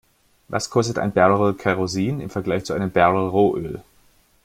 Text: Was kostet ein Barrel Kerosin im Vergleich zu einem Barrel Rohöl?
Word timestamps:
Was 0.47 0.71
kostet 0.71 0.97
ein 0.97 1.11
Barrel 1.11 1.53
Kerosin 1.53 2.21
im 2.21 2.31
Vergleich 2.31 2.63
zu 2.65 2.73
einem 2.73 2.89
Barrel 2.89 3.29
Rohöl? 3.29 3.83